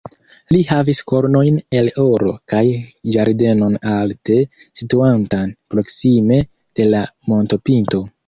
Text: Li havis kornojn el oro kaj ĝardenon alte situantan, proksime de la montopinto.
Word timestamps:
Li 0.53 0.59
havis 0.67 1.01
kornojn 1.09 1.57
el 1.81 1.89
oro 2.03 2.31
kaj 2.53 2.61
ĝardenon 3.15 3.77
alte 3.91 4.39
situantan, 4.81 5.53
proksime 5.75 6.41
de 6.81 6.89
la 6.95 7.05
montopinto. 7.35 8.03